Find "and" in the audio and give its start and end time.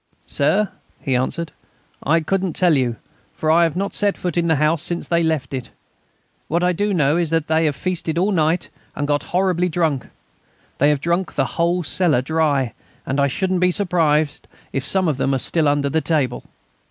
8.95-9.07, 13.05-13.19